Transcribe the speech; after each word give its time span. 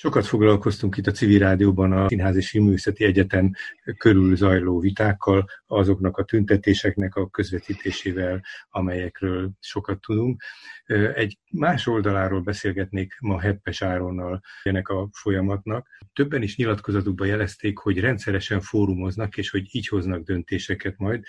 Sokat 0.00 0.26
foglalkoztunk 0.26 0.96
itt 0.96 1.06
a 1.06 1.10
civil 1.10 1.38
rádióban 1.38 1.92
a 1.92 2.08
Színház 2.08 2.36
és 2.36 2.50
Filmművészeti 2.50 3.04
Egyetem 3.04 3.52
körül 3.96 4.36
zajló 4.36 4.80
vitákkal, 4.80 5.48
azoknak 5.66 6.16
a 6.16 6.24
tüntetéseknek 6.24 7.14
a 7.14 7.28
közvetítésével, 7.28 8.44
amelyekről 8.70 9.50
sokat 9.60 10.00
tudunk. 10.00 10.42
Egy 11.14 11.38
más 11.50 11.86
oldaláról 11.86 12.40
beszélgetnék 12.40 13.16
ma 13.20 13.40
Heppes 13.40 13.82
Áronnal 13.82 14.40
ennek 14.62 14.88
a 14.88 15.08
folyamatnak. 15.12 15.88
Többen 16.12 16.42
is 16.42 16.56
nyilatkozatukban 16.56 17.26
jelezték, 17.26 17.78
hogy 17.78 18.00
rendszeresen 18.00 18.60
fórumoznak, 18.60 19.36
és 19.36 19.50
hogy 19.50 19.68
így 19.70 19.88
hoznak 19.88 20.22
döntéseket 20.22 20.98
majd 20.98 21.24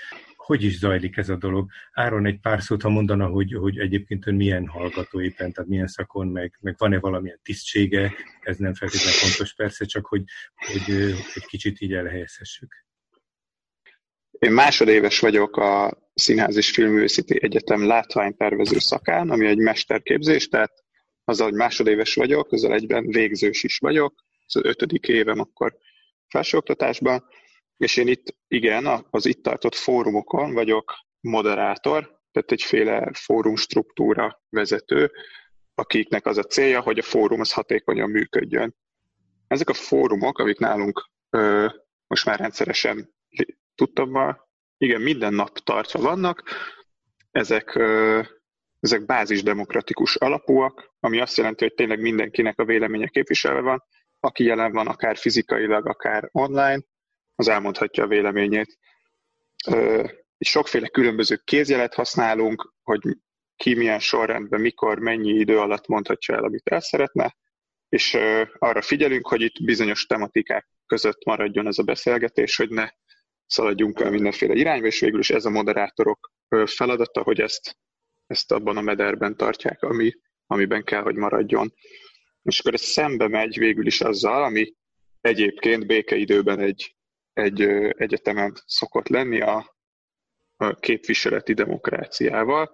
hogy 0.49 0.63
is 0.63 0.77
zajlik 0.77 1.17
ez 1.17 1.29
a 1.29 1.35
dolog? 1.35 1.69
Áron 1.91 2.25
egy 2.25 2.39
pár 2.39 2.61
szót, 2.61 2.81
ha 2.81 2.89
mondana, 2.89 3.27
hogy, 3.27 3.53
hogy 3.53 3.77
egyébként 3.77 4.27
ön 4.27 4.35
milyen 4.35 4.67
hallgató 4.67 5.21
éppen, 5.21 5.51
tehát 5.51 5.69
milyen 5.69 5.87
szakon, 5.87 6.27
meg, 6.27 6.57
meg 6.61 6.75
van-e 6.77 6.99
valamilyen 6.99 7.39
tisztsége, 7.43 8.13
ez 8.41 8.57
nem 8.57 8.73
feltétlenül 8.73 9.13
fontos 9.13 9.53
persze, 9.53 9.85
csak 9.85 10.05
hogy, 10.05 10.23
hogy 10.55 10.93
egy 11.33 11.45
kicsit 11.45 11.81
így 11.81 11.93
elhelyezhessük. 11.93 12.85
Én 14.31 14.51
másodéves 14.51 15.19
vagyok 15.19 15.57
a 15.57 15.97
Színház 16.13 16.55
és 16.55 16.71
Filmművészeti 16.71 17.43
Egyetem 17.43 17.85
látványtervező 17.87 18.79
szakán, 18.79 19.29
ami 19.29 19.47
egy 19.47 19.57
mesterképzés, 19.57 20.47
tehát 20.47 20.73
azzal, 21.23 21.47
hogy 21.47 21.57
másodéves 21.57 22.15
vagyok, 22.15 22.47
közzel 22.47 22.73
egyben 22.73 23.07
végzős 23.07 23.63
is 23.63 23.77
vagyok, 23.77 24.23
az 24.45 24.55
ötödik 24.55 25.07
évem 25.07 25.39
akkor 25.39 25.77
felsőoktatásban, 26.27 27.23
és 27.79 27.97
én 27.97 28.07
itt, 28.07 28.35
igen, 28.47 29.05
az 29.09 29.25
itt 29.25 29.43
tartott 29.43 29.75
fórumokon 29.75 30.53
vagyok 30.53 30.93
moderátor, 31.19 32.19
tehát 32.31 32.51
egyféle 32.51 33.11
fórum 33.13 33.55
struktúra 33.55 34.41
vezető, 34.49 35.11
akiknek 35.75 36.25
az 36.25 36.37
a 36.37 36.43
célja, 36.43 36.81
hogy 36.81 36.99
a 36.99 37.03
fórum 37.03 37.39
az 37.39 37.51
hatékonyan 37.51 38.09
működjön. 38.09 38.75
Ezek 39.47 39.69
a 39.69 39.73
fórumok, 39.73 40.39
amik 40.39 40.57
nálunk 40.57 41.09
ö, 41.29 41.67
most 42.07 42.25
már 42.25 42.39
rendszeresen 42.39 43.13
tudtam, 43.75 44.37
igen, 44.77 45.01
minden 45.01 45.33
nap 45.33 45.57
tartva 45.57 45.99
vannak, 45.99 46.43
ezek, 47.31 47.75
ö, 47.75 48.21
ezek 48.79 49.05
bázisdemokratikus 49.05 50.15
alapúak, 50.15 50.93
ami 50.99 51.19
azt 51.19 51.37
jelenti, 51.37 51.63
hogy 51.63 51.73
tényleg 51.73 52.01
mindenkinek 52.01 52.59
a 52.59 52.65
véleménye 52.65 53.07
képviselve 53.07 53.61
van, 53.61 53.83
aki 54.19 54.43
jelen 54.43 54.71
van 54.71 54.87
akár 54.87 55.17
fizikailag, 55.17 55.87
akár 55.87 56.29
online, 56.31 56.81
az 57.39 57.47
elmondhatja 57.47 58.03
a 58.03 58.07
véleményét. 58.07 58.77
Sokféle 60.39 60.87
különböző 60.87 61.41
kézjelet 61.43 61.93
használunk, 61.93 62.73
hogy 62.83 63.01
ki 63.55 63.75
milyen 63.75 63.99
sorrendben, 63.99 64.61
mikor, 64.61 64.99
mennyi 64.99 65.29
idő 65.29 65.59
alatt 65.59 65.87
mondhatja 65.87 66.35
el, 66.35 66.43
amit 66.43 66.69
el 66.69 66.79
szeretne, 66.79 67.35
és 67.89 68.17
arra 68.57 68.81
figyelünk, 68.81 69.27
hogy 69.27 69.41
itt 69.41 69.63
bizonyos 69.63 70.05
tematikák 70.05 70.67
között 70.85 71.25
maradjon 71.25 71.67
ez 71.67 71.77
a 71.77 71.83
beszélgetés, 71.83 72.55
hogy 72.55 72.69
ne 72.69 72.89
szaladjunk 73.45 73.99
el 73.99 74.11
mindenféle 74.11 74.53
irányba, 74.53 74.87
és 74.87 74.99
végül 74.99 75.19
is 75.19 75.29
ez 75.29 75.45
a 75.45 75.49
moderátorok 75.49 76.31
feladata, 76.65 77.21
hogy 77.21 77.39
ezt, 77.39 77.77
ezt 78.27 78.51
abban 78.51 78.77
a 78.77 78.81
mederben 78.81 79.37
tartják, 79.37 79.83
ami, 79.83 80.13
amiben 80.45 80.83
kell, 80.83 81.01
hogy 81.01 81.15
maradjon. 81.15 81.73
És 82.41 82.59
akkor 82.59 82.73
ez 82.73 82.81
szembe 82.81 83.27
megy 83.27 83.57
végül 83.57 83.85
is 83.85 84.01
azzal, 84.01 84.43
ami 84.43 84.73
egyébként 85.21 85.87
békeidőben 85.87 86.59
egy 86.59 86.93
egy 87.39 87.61
egyetemen 87.97 88.53
szokott 88.65 89.07
lenni 89.07 89.41
a, 89.41 89.77
képviseleti 90.79 91.53
demokráciával, 91.53 92.71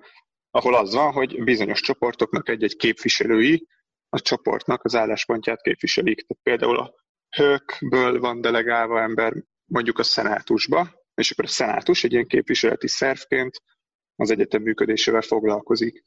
ahol 0.52 0.76
az 0.76 0.94
van, 0.94 1.12
hogy 1.12 1.44
bizonyos 1.44 1.82
csoportoknak 1.82 2.50
egy-egy 2.50 2.76
képviselői 2.76 3.68
a 4.10 4.20
csoportnak 4.20 4.84
az 4.84 4.96
álláspontját 4.96 5.62
képviselik. 5.62 6.26
Tehát 6.28 6.44
például 6.44 6.78
a 6.78 6.94
hőkből 7.30 8.20
van 8.20 8.42
delegálva 8.42 9.02
ember 9.02 9.34
mondjuk 9.66 10.00
a 10.00 10.04
szenátusba, 10.04 11.04
és 11.16 11.32
akkor 11.32 11.46
a 11.46 11.48
szenátus 11.48 12.04
egy 12.04 12.12
ilyen 12.12 12.28
képviseleti 12.28 12.88
szervként 12.88 13.62
az 14.16 14.32
egyetem 14.32 14.62
működésével 14.62 15.22
foglalkozik. 15.22 16.04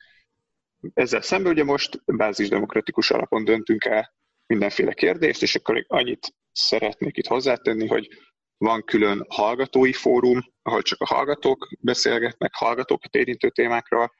Ezzel 0.94 1.20
szemben 1.20 1.52
ugye 1.52 1.64
most 1.64 2.02
bázisdemokratikus 2.04 3.10
alapon 3.10 3.44
döntünk 3.44 3.84
el 3.84 4.14
mindenféle 4.46 4.92
kérdést, 4.92 5.42
és 5.42 5.54
akkor 5.54 5.84
annyit 5.88 6.34
szeretnék 6.52 7.16
itt 7.16 7.26
hozzátenni, 7.26 7.86
hogy 7.86 8.08
van 8.58 8.84
külön 8.84 9.26
hallgatói 9.28 9.92
fórum, 9.92 10.40
ahol 10.62 10.82
csak 10.82 11.00
a 11.00 11.14
hallgatók 11.14 11.68
beszélgetnek, 11.80 12.54
hallgatókat 12.54 13.14
érintő 13.14 13.50
témákról. 13.50 14.12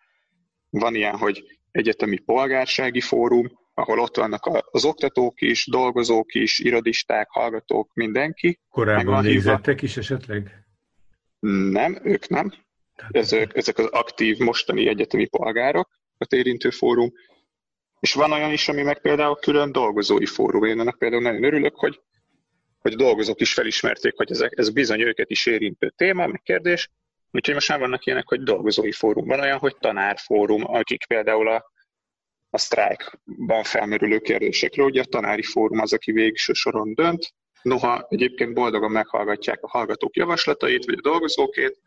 Van 0.71 0.94
ilyen, 0.94 1.16
hogy 1.16 1.44
egyetemi 1.71 2.19
polgársági 2.19 3.00
fórum, 3.00 3.59
ahol 3.75 3.99
ott 3.99 4.16
vannak 4.16 4.65
az 4.71 4.84
oktatók 4.84 5.41
is, 5.41 5.66
dolgozók 5.66 6.34
is, 6.34 6.59
irodisták, 6.59 7.28
hallgatók, 7.31 7.91
mindenki. 7.94 8.60
Korábban 8.69 9.22
végzettek 9.22 9.82
is 9.82 9.97
esetleg? 9.97 10.66
Nem, 11.70 11.99
ők 12.03 12.28
nem. 12.28 12.53
Ezek, 13.10 13.56
ezek 13.56 13.78
az 13.78 13.87
aktív 13.87 14.38
mostani 14.38 14.88
egyetemi 14.88 15.26
polgárok, 15.26 15.88
a 16.19 16.26
érintő 16.34 16.70
fórum. 16.70 17.12
És 18.00 18.15
van 18.15 18.32
olyan 18.32 18.53
is, 18.53 18.69
ami 18.69 18.82
meg 18.82 19.00
például 19.00 19.37
külön 19.37 19.72
dolgozói 19.72 20.26
fórum. 20.26 20.65
Én 20.65 20.81
ennek 20.81 20.97
például 20.97 21.22
nagyon 21.22 21.44
örülök, 21.44 21.75
hogy 21.75 22.00
hogy 22.78 22.93
a 22.93 22.97
dolgozók 22.97 23.41
is 23.41 23.53
felismerték, 23.53 24.16
hogy 24.16 24.31
ezek, 24.31 24.53
ez 24.56 24.71
bizony 24.71 25.00
őket 25.00 25.31
is 25.31 25.47
érintő 25.47 25.93
téma, 25.97 26.27
meg 26.27 26.41
kérdés. 26.43 26.91
Úgyhogy 27.31 27.55
most 27.55 27.69
már 27.69 27.78
vannak 27.78 28.06
ilyenek, 28.06 28.28
hogy 28.28 28.43
dolgozói 28.43 28.93
fórum. 28.93 29.27
Van 29.27 29.41
olyan, 29.41 29.59
hogy 29.59 29.77
tanárfórum, 29.77 30.62
akik 30.65 31.06
például 31.06 31.49
a, 31.49 31.72
a 32.50 32.59
sztrájkban 32.59 33.62
felmerülő 33.62 34.19
kérdésekről, 34.19 34.87
ugye 34.87 35.00
a 35.00 35.05
tanári 35.05 35.43
fórum 35.43 35.78
az, 35.78 35.93
aki 35.93 36.12
végső 36.12 36.53
soron 36.53 36.94
dönt, 36.94 37.34
noha 37.62 38.06
egyébként 38.09 38.55
boldogan 38.55 38.91
meghallgatják 38.91 39.62
a 39.62 39.69
hallgatók 39.69 40.17
javaslatait, 40.17 40.84
vagy 40.84 40.99
a 40.99 41.09
dolgozókét, 41.09 41.78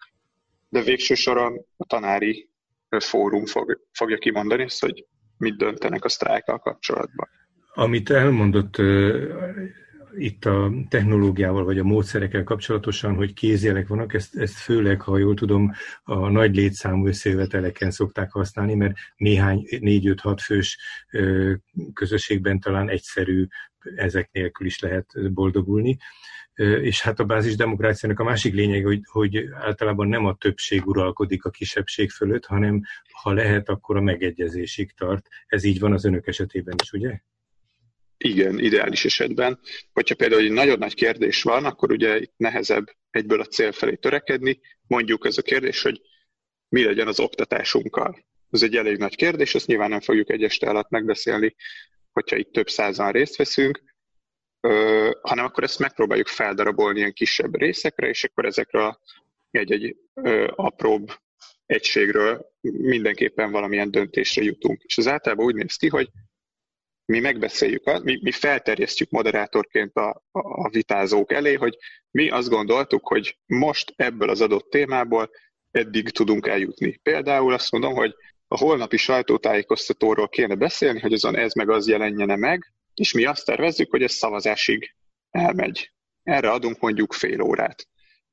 de 0.70 0.82
végső 0.82 1.14
soron 1.14 1.66
a 1.78 1.86
tanári 1.86 2.50
fórum 3.00 3.46
fog, 3.46 3.80
fogja 3.92 4.18
kimondani 4.18 4.64
ezt, 4.64 4.82
hogy 4.82 5.06
mit 5.38 5.58
döntenek 5.58 6.04
a 6.06 6.10
sztrájkkal 6.10 6.60
kapcsolatban. 6.60 7.30
Amit 7.74 8.10
elmondott 8.10 8.78
itt 10.18 10.46
a 10.46 10.72
technológiával 10.90 11.64
vagy 11.64 11.80
a 11.80 11.84
módszerekkel 11.84 12.44
kapcsolatosan, 12.44 13.16
hogy 13.16 13.34
kézjelek 13.34 13.88
vannak, 13.88 14.14
ezt, 14.14 14.36
ezt 14.36 14.54
főleg, 14.54 15.02
ha 15.02 15.18
jól 15.18 15.34
tudom, 15.34 15.72
a 16.04 16.30
nagy 16.30 16.56
létszámú 16.56 17.08
összejöveteleken 17.08 17.92
szokták 17.92 18.32
használni, 18.32 18.76
mert 18.76 18.94
néhány, 19.16 19.68
négy-öt-hat 19.80 20.42
fős 20.42 20.78
közösségben 21.94 22.60
talán 22.60 22.90
egyszerű 22.90 23.48
ezek 23.96 24.30
nélkül 24.32 24.68
is 24.68 24.80
lehet 24.80 25.34
boldogulni. 25.34 25.98
És 26.82 27.02
hát 27.02 27.20
a 27.20 27.26
bázis 27.26 27.56
demokráciának 27.56 28.20
a 28.20 28.24
másik 28.24 28.54
lényeg, 28.54 28.84
hogy, 28.84 29.02
hogy 29.04 29.50
általában 29.54 30.08
nem 30.08 30.26
a 30.26 30.36
többség 30.36 30.88
uralkodik 30.88 31.46
a 31.46 31.50
kisebbség 31.50 32.10
fölött, 32.10 32.46
hanem 32.46 32.82
ha 33.12 33.34
lehet, 33.34 33.70
akkor 33.70 33.98
a 33.98 34.02
megegyezésig 34.02 34.92
tart. 34.92 35.28
Ez 35.48 35.64
így 35.64 35.80
van 35.80 35.94
az 35.94 36.06
önök 36.06 36.28
esetében 36.28 36.76
is, 36.82 36.92
ugye? 36.92 37.20
Igen, 38.24 38.60
ideális 38.60 39.06
esetben. 39.06 39.60
Hogyha 39.94 40.16
például 40.16 40.42
egy 40.42 40.52
nagyon 40.52 40.78
nagy 40.78 40.94
kérdés 40.94 41.44
van, 41.44 41.66
akkor 41.66 41.92
ugye 41.92 42.20
itt 42.20 42.34
nehezebb 42.38 42.86
egyből 43.10 43.40
a 43.40 43.46
cél 43.46 43.72
felé 43.72 43.96
törekedni. 43.96 44.60
Mondjuk 44.88 45.26
ez 45.26 45.38
a 45.38 45.42
kérdés, 45.42 45.82
hogy 45.82 46.02
mi 46.70 46.84
legyen 46.84 47.08
az 47.08 47.20
oktatásunkkal. 47.20 48.26
Ez 48.50 48.64
egy 48.64 48.76
elég 48.76 48.98
nagy 48.98 49.16
kérdés, 49.16 49.56
ezt 49.56 49.68
nyilván 49.68 49.90
nem 49.90 50.00
fogjuk 50.00 50.30
egy 50.30 50.44
este 50.44 50.70
alatt 50.70 50.90
megbeszélni, 50.90 51.56
hogyha 52.12 52.36
itt 52.36 52.52
több 52.52 52.70
százan 52.70 53.12
részt 53.12 53.36
veszünk, 53.36 53.84
ö, 54.60 55.10
hanem 55.22 55.46
akkor 55.46 55.64
ezt 55.64 55.80
megpróbáljuk 55.80 56.28
feldarabolni 56.28 57.00
ilyen 57.00 57.14
kisebb 57.14 57.58
részekre, 57.58 58.08
és 58.08 58.24
akkor 58.24 58.46
ezekre 58.46 59.00
egy-egy 59.52 59.96
apróbb 60.56 61.12
egységről 61.66 62.52
mindenképpen 62.62 63.52
valamilyen 63.52 63.92
döntésre 63.92 64.44
jutunk. 64.44 64.82
És 64.84 64.98
az 64.98 65.08
általában 65.08 65.46
úgy 65.46 65.56
néz 65.56 65.76
ki, 65.76 65.88
hogy 65.88 66.10
mi 67.12 67.20
megbeszéljük, 67.20 68.04
mi, 68.04 68.20
mi 68.22 68.32
felterjesztjük 68.32 69.10
moderátorként 69.10 69.96
a, 69.96 70.24
a 70.32 70.70
vitázók 70.70 71.32
elé, 71.32 71.54
hogy 71.54 71.78
mi 72.12 72.30
azt 72.30 72.50
gondoltuk, 72.50 73.08
hogy 73.08 73.38
most 73.46 73.94
ebből 73.96 74.30
az 74.30 74.42
adott 74.42 74.70
témából 74.70 75.30
eddig 75.72 76.10
tudunk 76.10 76.48
eljutni. 76.48 77.00
Például 77.04 77.54
azt 77.54 77.72
mondom, 77.72 77.94
hogy 77.94 78.16
a 78.48 78.58
holnapi 78.58 78.98
sajtótájékoztatóról 78.98 80.30
kéne 80.30 80.56
beszélni, 80.56 81.00
hogy 81.00 81.14
azon 81.14 81.38
ez 81.38 81.54
meg 81.54 81.70
az 81.70 81.88
jelenjene 81.88 82.36
meg, 82.36 82.74
és 82.94 83.14
mi 83.14 83.26
azt 83.26 83.46
tervezzük, 83.46 83.92
hogy 83.92 84.04
ez 84.04 84.14
szavazásig 84.14 84.96
elmegy. 85.30 85.92
Erre 86.24 86.52
adunk 86.52 86.80
mondjuk 86.80 87.14
fél 87.14 87.42
órát 87.42 87.88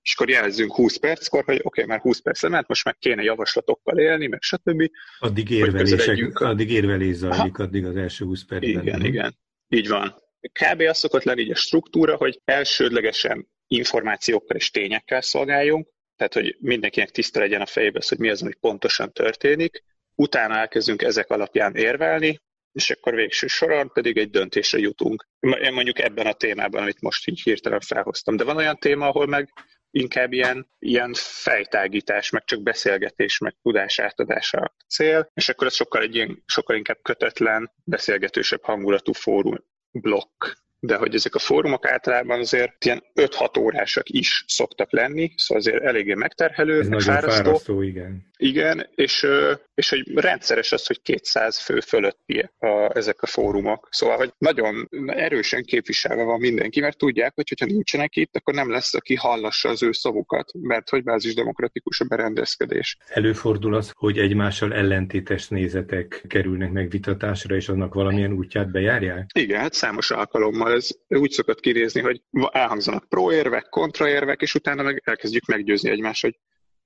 és 0.09 0.15
akkor 0.15 0.31
jelezzünk 0.31 0.75
20 0.75 0.97
perckor, 0.97 1.45
hogy 1.45 1.55
oké, 1.55 1.67
okay, 1.67 1.85
már 1.85 2.01
20 2.01 2.21
perc 2.21 2.49
ment, 2.49 2.69
most 2.69 2.85
már 2.85 2.97
kéne 2.99 3.23
javaslatokkal 3.23 3.99
élni, 3.99 4.27
meg 4.27 4.43
stb. 4.43 4.91
Addig 5.19 5.51
érvelések, 5.51 6.41
addig 6.41 6.71
érvelés 6.71 7.15
zajlik, 7.17 7.59
addig 7.59 7.85
az 7.85 7.97
első 7.97 8.25
20 8.25 8.45
percben. 8.45 8.83
Igen, 8.83 9.05
igen, 9.05 9.39
így 9.69 9.89
van. 9.89 10.15
Kb. 10.41 10.81
az 10.81 10.99
szokott 10.99 11.23
lenni 11.23 11.41
így 11.41 11.51
a 11.51 11.55
struktúra, 11.55 12.17
hogy 12.17 12.41
elsődlegesen 12.45 13.49
információkkal 13.67 14.57
és 14.57 14.71
tényekkel 14.71 15.21
szolgáljunk, 15.21 15.89
tehát 16.17 16.35
hogy 16.35 16.57
mindenkinek 16.61 17.11
tiszta 17.11 17.41
legyen 17.41 17.61
a 17.61 17.67
fejében 17.67 18.03
hogy 18.09 18.19
mi 18.19 18.29
az, 18.29 18.43
ami 18.43 18.55
pontosan 18.61 19.13
történik, 19.13 19.85
utána 20.15 20.55
elkezdünk 20.55 21.03
ezek 21.03 21.31
alapján 21.31 21.75
érvelni, 21.75 22.41
és 22.73 22.91
akkor 22.91 23.15
végső 23.15 23.47
soron 23.47 23.91
pedig 23.93 24.17
egy 24.17 24.31
döntésre 24.31 24.79
jutunk. 24.79 25.29
Én 25.41 25.73
mondjuk 25.73 25.99
ebben 25.99 26.27
a 26.27 26.33
témában, 26.33 26.83
amit 26.83 27.01
most 27.01 27.29
így 27.29 27.41
hirtelen 27.41 27.81
felhoztam. 27.81 28.37
De 28.37 28.45
van 28.45 28.57
olyan 28.57 28.79
téma, 28.79 29.07
ahol 29.07 29.27
meg 29.27 29.53
inkább 29.91 30.33
ilyen, 30.33 30.69
ilyen 30.79 31.13
fejtágítás, 31.17 32.31
meg 32.31 32.45
csak 32.45 32.63
beszélgetés, 32.63 33.39
meg 33.39 33.57
tudás 33.63 33.99
átadása 33.99 34.59
a 34.59 34.75
cél, 34.89 35.31
és 35.35 35.49
akkor 35.49 35.67
ez 35.67 35.75
sokkal, 35.75 36.03
egy 36.03 36.15
ilyen, 36.15 36.43
sokkal 36.47 36.77
inkább 36.77 36.99
kötetlen, 37.03 37.73
beszélgetősebb 37.85 38.63
hangulatú 38.63 39.13
fórum 39.13 39.65
blokk 39.91 40.45
de 40.81 40.97
hogy 40.97 41.15
ezek 41.15 41.35
a 41.35 41.39
fórumok 41.39 41.87
általában 41.87 42.39
azért 42.39 42.85
ilyen 42.85 43.03
5-6 43.15 43.59
órásak 43.61 44.09
is 44.09 44.45
szoktak 44.47 44.93
lenni, 44.93 45.33
szóval 45.37 45.63
azért 45.65 45.83
eléggé 45.83 46.15
megterhelő, 46.15 46.81
Ez 46.81 46.89
nagyon 46.89 47.15
fárasztó. 47.15 47.43
fárasztó, 47.43 47.83
igen. 47.83 48.28
Igen, 48.41 48.89
és, 48.95 49.27
és 49.75 49.89
hogy 49.89 50.13
rendszeres 50.15 50.73
az, 50.73 50.87
hogy 50.87 51.03
200 51.03 51.59
fő 51.59 51.81
fölötti 51.81 52.51
a, 52.59 52.97
ezek 52.97 53.23
a 53.23 53.27
fórumok. 53.27 53.89
Szóval, 53.91 54.17
hogy 54.17 54.33
nagyon 54.39 54.89
erősen 55.07 55.65
képviselve 55.65 56.23
van 56.23 56.41
mindenki, 56.41 56.81
mert 56.81 56.99
tudják, 56.99 57.35
hogy 57.35 57.55
ha 57.59 57.67
nincsenek 57.67 58.17
itt, 58.17 58.37
akkor 58.37 58.55
nem 58.55 58.71
lesz, 58.71 58.95
aki 58.95 59.15
hallassa 59.15 59.69
az 59.69 59.83
ő 59.83 59.93
szavukat, 59.93 60.51
mert 60.61 60.89
hogy 60.89 61.03
bázis 61.03 61.35
demokratikus 61.35 62.01
a 62.01 62.05
berendezkedés. 62.05 62.97
Előfordul 63.07 63.75
az, 63.75 63.93
hogy 63.95 64.19
egymással 64.19 64.75
ellentétes 64.75 65.49
nézetek 65.49 66.25
kerülnek 66.29 66.71
megvitatásra, 66.71 67.55
és 67.55 67.69
annak 67.69 67.95
valamilyen 67.95 68.33
útját 68.33 68.71
bejárják? 68.71 69.31
Igen, 69.35 69.61
hát 69.61 69.73
számos 69.73 70.11
alkalommal 70.11 70.73
ez 70.73 70.89
úgy 71.09 71.31
szokott 71.31 71.61
kinézni, 71.61 72.01
hogy 72.01 72.23
elhangzanak 72.51 73.09
proérvek, 73.09 73.69
kontraérvek, 73.69 74.41
és 74.41 74.55
utána 74.55 74.83
meg 74.83 75.03
elkezdjük 75.05 75.47
meggyőzni 75.47 75.91
egymást, 75.91 76.23
hogy 76.23 76.39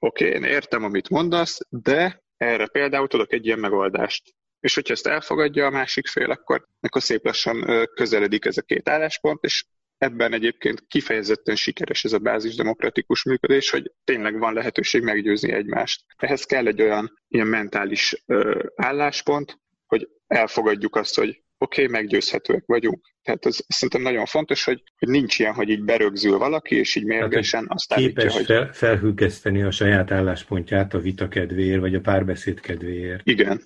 oké, 0.02 0.26
okay, 0.26 0.36
én 0.36 0.44
értem, 0.44 0.84
amit 0.84 1.08
mondasz, 1.08 1.60
de 1.68 2.22
erre 2.36 2.66
például 2.66 3.08
tudok 3.08 3.32
egy 3.32 3.46
ilyen 3.46 3.58
megoldást. 3.58 4.34
És 4.60 4.74
hogyha 4.74 4.92
ezt 4.92 5.06
elfogadja 5.06 5.66
a 5.66 5.70
másik 5.70 6.06
fél, 6.06 6.30
akkor, 6.30 6.66
akkor 6.80 7.02
szép 7.02 7.24
lassan 7.24 7.88
közeledik 7.94 8.44
ez 8.44 8.56
a 8.56 8.62
két 8.62 8.88
álláspont, 8.88 9.44
és 9.44 9.64
ebben 9.98 10.32
egyébként 10.32 10.84
kifejezetten 10.88 11.56
sikeres 11.56 12.04
ez 12.04 12.12
a 12.12 12.18
bázisdemokratikus 12.18 13.24
működés, 13.24 13.70
hogy 13.70 13.92
tényleg 14.04 14.38
van 14.38 14.54
lehetőség 14.54 15.02
meggyőzni 15.02 15.52
egymást. 15.52 16.04
Ehhez 16.16 16.44
kell 16.44 16.66
egy 16.66 16.82
olyan 16.82 17.18
ilyen 17.28 17.46
mentális 17.46 18.22
ö, 18.26 18.64
álláspont, 18.76 19.58
hogy 19.86 20.08
elfogadjuk 20.26 20.96
azt, 20.96 21.14
hogy 21.14 21.42
oké, 21.62 21.84
okay, 21.84 22.00
meggyőzhetőek 22.00 22.62
vagyunk. 22.66 23.04
Tehát 23.22 23.46
ez 23.46 23.58
szerintem 23.68 24.02
nagyon 24.02 24.26
fontos, 24.26 24.64
hogy, 24.64 24.82
hogy 24.98 25.08
nincs 25.08 25.38
ilyen, 25.38 25.54
hogy 25.54 25.68
így 25.68 25.84
berögzül 25.84 26.38
valaki, 26.38 26.76
és 26.76 26.94
így 26.94 27.04
mérgesen 27.04 27.66
azt 27.68 27.92
állítja, 27.92 28.14
képes 28.14 28.36
hogy... 28.36 28.44
Fel, 28.44 28.72
felhűgeszteni 28.72 29.62
a 29.62 29.70
saját 29.70 30.10
álláspontját 30.10 30.94
a 30.94 30.98
vita 30.98 31.28
kedvéért, 31.28 31.80
vagy 31.80 31.94
a 31.94 32.00
párbeszéd 32.00 32.60
kedvéért. 32.60 33.20
Igen, 33.28 33.62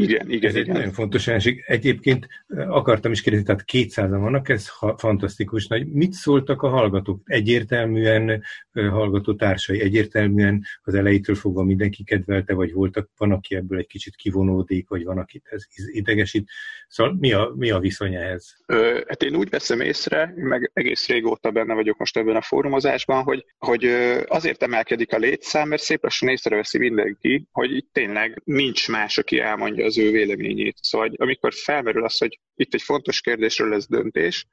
igen, 0.00 0.30
igen. 0.30 0.50
Ez 0.50 0.56
igen. 0.56 0.68
egy 0.68 0.72
nagyon 0.72 0.92
fontos 0.92 1.26
jelenség. 1.26 1.64
Egyébként 1.66 2.26
akartam 2.48 3.12
is 3.12 3.20
kérdezni, 3.20 3.46
tehát 3.46 3.64
200 3.64 4.10
vannak, 4.10 4.48
ez 4.48 4.68
ha, 4.68 4.98
fantasztikus 4.98 5.66
nagy. 5.66 5.86
Mit 5.86 6.12
szóltak 6.12 6.62
a 6.62 6.68
hallgatók? 6.68 7.20
Egyértelműen 7.24 8.42
hallgató 8.72 9.34
társai, 9.34 9.80
egyértelműen 9.80 10.64
az 10.82 10.94
elejétől 10.94 11.34
fogva 11.34 11.62
mindenki 11.62 12.04
kedvelte, 12.04 12.54
vagy 12.54 12.72
voltak, 12.72 13.10
van, 13.16 13.32
aki 13.32 13.54
ebből 13.54 13.78
egy 13.78 13.86
kicsit 13.86 14.16
kivonódik, 14.16 14.88
vagy 14.88 15.04
van, 15.04 15.18
akit 15.18 15.46
ez 15.50 15.64
idegesít. 15.92 16.50
Szóval 16.88 17.16
mi 17.18 17.32
a, 17.32 17.52
mi 17.56 17.70
a 17.70 17.78
viszony 17.78 18.14
ehhez? 18.14 18.56
Ö, 18.66 19.00
hát 19.08 19.22
én 19.22 19.34
úgy 19.34 19.48
veszem 19.48 19.80
észre, 19.80 20.32
meg 20.36 20.70
egész 20.74 21.08
régóta 21.08 21.50
benne 21.50 21.74
vagyok 21.74 21.98
most 21.98 22.16
ebben 22.16 22.36
a 22.36 22.42
fórumozásban, 22.42 23.22
hogy, 23.22 23.44
hogy 23.58 23.84
azért 24.26 24.62
emelkedik 24.62 25.12
a 25.12 25.18
létszám, 25.18 25.68
mert 25.68 25.82
szép 25.82 26.02
lassan 26.02 26.28
észreveszi 26.28 26.78
mindenki, 26.78 27.48
hogy 27.52 27.76
itt 27.76 27.88
tényleg 27.92 28.42
nincs 28.44 28.88
más, 28.88 29.18
aki 29.18 29.38
elmondja 29.40 29.84
az 29.90 29.98
ő 29.98 30.10
véleményét. 30.10 30.76
Szóval 30.80 31.12
amikor 31.16 31.52
felmerül 31.54 32.04
az, 32.04 32.18
hogy 32.18 32.40
itt 32.54 32.74
egy 32.74 32.82
fontos 32.82 33.20
kérdésről 33.20 33.68
lesz 33.68 33.88
döntés, 33.88 34.46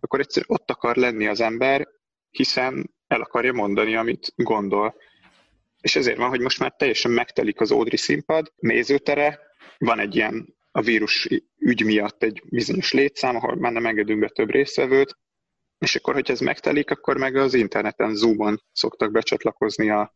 akkor 0.00 0.20
egyszerűen 0.20 0.58
ott 0.60 0.70
akar 0.70 0.96
lenni 0.96 1.26
az 1.26 1.40
ember, 1.40 1.88
hiszen 2.30 2.94
el 3.06 3.20
akarja 3.20 3.52
mondani, 3.52 3.96
amit 3.96 4.32
gondol. 4.36 4.94
És 5.80 5.96
ezért 5.96 6.16
van, 6.16 6.28
hogy 6.28 6.40
most 6.40 6.58
már 6.58 6.74
teljesen 6.78 7.10
megtelik 7.10 7.60
az 7.60 7.70
Ódri 7.70 7.96
színpad, 7.96 8.52
nézőtere, 8.56 9.40
van 9.78 9.98
egy 9.98 10.16
ilyen 10.16 10.54
a 10.72 10.80
vírus 10.80 11.28
ügy 11.58 11.84
miatt 11.84 12.22
egy 12.22 12.42
bizonyos 12.44 12.92
létszám, 12.92 13.36
ahol 13.36 13.56
már 13.56 13.72
nem 13.72 13.86
engedünk 13.86 14.20
be 14.20 14.28
több 14.28 14.50
résztvevőt, 14.50 15.18
és 15.78 15.94
akkor, 15.94 16.14
hogyha 16.14 16.32
ez 16.32 16.40
megtelik, 16.40 16.90
akkor 16.90 17.16
meg 17.16 17.36
az 17.36 17.54
interneten, 17.54 18.14
Zoom-on 18.14 18.62
szoktak 18.72 19.10
becsatlakozni 19.10 19.90
a 19.90 20.14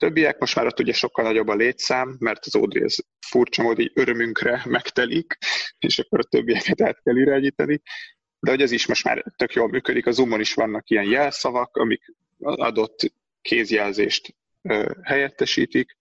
többiek. 0.00 0.38
Most 0.38 0.56
már 0.56 0.66
ott 0.66 0.80
ugye 0.80 0.92
sokkal 0.92 1.24
nagyobb 1.24 1.48
a 1.48 1.54
létszám, 1.54 2.16
mert 2.18 2.46
az 2.46 2.54
Audrey 2.54 2.82
ez 2.82 2.94
furcsa 3.26 3.62
módi 3.62 3.90
örömünkre 3.94 4.62
megtelik, 4.64 5.38
és 5.78 5.98
akkor 5.98 6.18
a 6.18 6.28
többieket 6.28 6.80
át 6.80 7.00
kell 7.02 7.16
irányítani. 7.16 7.82
De 8.40 8.50
hogy 8.50 8.62
ez 8.62 8.70
is 8.70 8.86
most 8.86 9.04
már 9.04 9.24
tök 9.36 9.52
jól 9.52 9.68
működik, 9.68 10.06
a 10.06 10.10
Zoomon 10.10 10.40
is 10.40 10.54
vannak 10.54 10.90
ilyen 10.90 11.04
jelszavak, 11.04 11.76
amik 11.76 12.14
adott 12.38 13.12
kézjelzést 13.42 14.34
helyettesítik, 15.02 15.98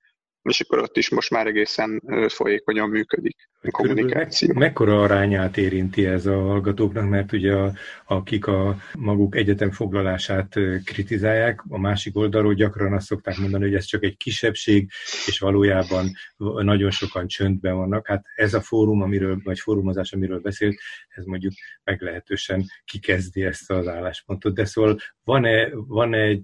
és 0.49 0.61
akkor 0.61 0.79
ott 0.79 0.97
is 0.97 1.09
most 1.09 1.29
már 1.29 1.47
egészen 1.47 2.01
folyékonyan 2.27 2.89
működik 2.89 3.49
a 3.61 3.71
kommunikáció. 3.71 4.53
Mekkora 4.53 5.01
arányát 5.01 5.57
érinti 5.57 6.05
ez 6.05 6.25
a 6.25 6.39
hallgatóknak, 6.39 7.09
mert 7.09 7.31
ugye 7.31 7.53
a, 7.53 7.73
akik 8.05 8.47
a 8.47 8.77
maguk 8.97 9.35
egyetem 9.35 9.71
foglalását 9.71 10.55
kritizálják, 10.83 11.63
a 11.67 11.79
másik 11.79 12.17
oldalról 12.17 12.53
gyakran 12.53 12.93
azt 12.93 13.05
szokták 13.05 13.37
mondani, 13.37 13.63
hogy 13.63 13.75
ez 13.75 13.85
csak 13.85 14.03
egy 14.03 14.17
kisebbség, 14.17 14.89
és 15.25 15.39
valójában 15.39 16.11
nagyon 16.37 16.91
sokan 16.91 17.27
csöndben 17.27 17.75
vannak. 17.75 18.07
Hát 18.07 18.25
ez 18.35 18.53
a 18.53 18.61
fórum, 18.61 19.01
amiről, 19.01 19.39
vagy 19.43 19.59
fórumozás, 19.59 20.13
amiről 20.13 20.39
beszélt, 20.39 20.79
ez 21.07 21.25
mondjuk 21.25 21.53
meglehetősen 21.83 22.65
kikezdi 22.85 23.43
ezt 23.43 23.71
az 23.71 23.87
álláspontot. 23.87 24.53
De 24.53 24.65
szóval 24.65 24.97
van-e, 25.23 25.69
van-e 25.73 26.17
egy, 26.17 26.43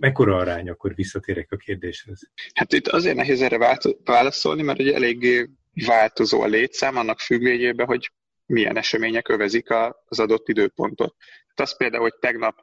mekkora 0.00 0.36
arány, 0.36 0.70
akkor 0.70 0.94
visszatérek 0.94 1.52
a 1.52 1.56
kérdéshez? 1.56 2.20
Hát 2.54 2.72
itt 2.72 2.88
azért 2.88 3.13
nehéz 3.14 3.42
erre 3.42 3.78
válaszolni, 4.04 4.62
mert 4.62 4.78
ugye 4.78 4.94
eléggé 4.94 5.50
változó 5.86 6.40
a 6.40 6.46
létszám 6.46 6.96
annak 6.96 7.20
függvényében, 7.20 7.86
hogy 7.86 8.10
milyen 8.46 8.76
események 8.76 9.28
övezik 9.28 9.70
az 10.04 10.18
adott 10.20 10.48
időpontot. 10.48 11.14
Tehát 11.54 11.72
az 11.72 11.76
például, 11.76 12.02
hogy 12.02 12.14
tegnap 12.20 12.54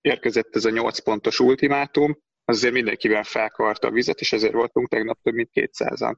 érkezett 0.00 0.56
ez 0.56 0.64
a 0.64 0.70
8 0.70 0.98
pontos 0.98 1.40
ultimátum, 1.40 2.18
az 2.44 2.56
azért 2.56 2.72
mindenkivel 2.72 3.24
felkavarta 3.24 3.86
a 3.88 3.90
vizet, 3.90 4.20
és 4.20 4.32
ezért 4.32 4.52
voltunk 4.52 4.88
tegnap 4.88 5.18
több 5.22 5.34
mint 5.34 5.50
200-an. 5.54 6.14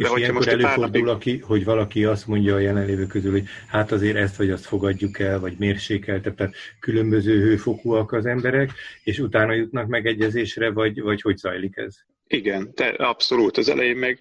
És 0.00 0.08
De 0.08 0.18
ilyenkor 0.18 0.48
előfordul, 0.48 1.08
aki, 1.08 1.38
hogy 1.38 1.64
valaki 1.64 2.04
azt 2.04 2.26
mondja 2.26 2.54
a 2.54 2.58
jelenlévő 2.58 3.06
közül, 3.06 3.30
hogy 3.30 3.44
hát 3.68 3.92
azért 3.92 4.16
ezt 4.16 4.36
vagy 4.36 4.50
azt 4.50 4.64
fogadjuk 4.64 5.18
el, 5.18 5.40
vagy 5.40 5.58
mérsékeltet, 5.58 6.36
tehát 6.36 6.54
különböző 6.78 7.40
hőfokúak 7.40 8.12
az 8.12 8.26
emberek, 8.26 8.70
és 9.04 9.18
utána 9.18 9.52
jutnak 9.52 9.86
megegyezésre, 9.86 10.70
vagy, 10.70 11.00
vagy 11.00 11.20
hogy 11.20 11.36
zajlik 11.36 11.76
ez? 11.76 11.96
Igen, 12.26 12.74
te, 12.74 12.88
abszolút. 12.88 13.56
Az 13.56 13.68
elején 13.68 13.96
meg 13.96 14.18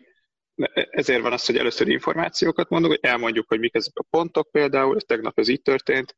ezért 0.89 1.21
van 1.21 1.31
az, 1.31 1.45
hogy 1.45 1.57
először 1.57 1.87
információkat 1.87 2.69
mondunk, 2.69 2.93
hogy 2.93 3.09
elmondjuk, 3.09 3.47
hogy 3.47 3.59
mik 3.59 3.75
ezek 3.75 3.97
a 3.97 4.05
pontok 4.09 4.51
például, 4.51 4.95
ez 4.95 5.03
tegnap 5.07 5.39
ez 5.39 5.47
így 5.47 5.61
történt, 5.61 6.15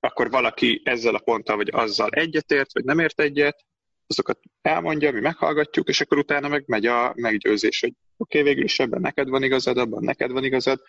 akkor 0.00 0.30
valaki 0.30 0.80
ezzel 0.84 1.14
a 1.14 1.22
ponttal 1.24 1.56
vagy 1.56 1.68
azzal 1.72 2.10
egyetért, 2.10 2.72
vagy 2.72 2.84
nem 2.84 2.98
ért 2.98 3.20
egyet, 3.20 3.64
azokat 4.12 4.38
elmondja, 4.62 5.12
mi 5.12 5.20
meghallgatjuk, 5.20 5.88
és 5.88 6.00
akkor 6.00 6.18
utána 6.18 6.48
meg 6.48 6.64
megy 6.66 6.86
a 6.86 7.12
meggyőzés, 7.16 7.80
hogy 7.80 7.92
oké, 8.16 8.38
okay, 8.38 8.50
végül 8.50 8.64
is 8.64 8.78
ebben 8.78 9.00
neked 9.00 9.28
van 9.28 9.42
igazad, 9.42 9.78
abban 9.78 10.04
neked 10.04 10.30
van 10.30 10.44
igazad, 10.44 10.80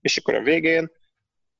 és 0.00 0.16
akkor 0.16 0.34
a 0.34 0.42
végén, 0.42 0.90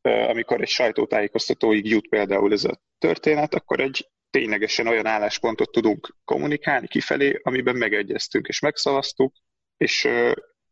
amikor 0.03 0.61
egy 0.61 0.69
sajtótájékoztatóig 0.69 1.87
jut 1.87 2.09
például 2.09 2.53
ez 2.53 2.65
a 2.65 2.81
történet, 2.99 3.55
akkor 3.55 3.81
egy 3.81 4.09
ténylegesen 4.31 4.87
olyan 4.87 5.07
álláspontot 5.07 5.71
tudunk 5.71 6.17
kommunikálni 6.25 6.89
kifelé, 6.89 7.41
amiben 7.43 7.77
megegyeztünk 7.77 8.47
és 8.47 8.61
megszavaztuk, 8.61 9.35
és, 9.77 10.09